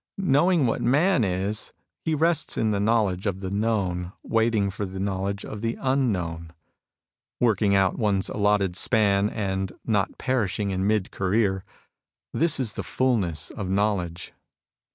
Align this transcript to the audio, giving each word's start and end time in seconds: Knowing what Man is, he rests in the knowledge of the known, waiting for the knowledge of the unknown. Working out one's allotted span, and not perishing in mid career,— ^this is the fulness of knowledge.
Knowing 0.17 0.65
what 0.65 0.81
Man 0.81 1.23
is, 1.23 1.73
he 2.03 2.15
rests 2.15 2.57
in 2.57 2.71
the 2.71 2.79
knowledge 2.79 3.27
of 3.27 3.39
the 3.39 3.51
known, 3.51 4.13
waiting 4.23 4.71
for 4.71 4.83
the 4.83 4.99
knowledge 4.99 5.45
of 5.45 5.61
the 5.61 5.77
unknown. 5.79 6.51
Working 7.39 7.75
out 7.75 7.99
one's 7.99 8.27
allotted 8.27 8.75
span, 8.75 9.29
and 9.29 9.71
not 9.85 10.17
perishing 10.17 10.71
in 10.71 10.87
mid 10.87 11.11
career,— 11.11 11.63
^this 12.35 12.59
is 12.59 12.73
the 12.73 12.81
fulness 12.81 13.51
of 13.51 13.69
knowledge. 13.69 14.33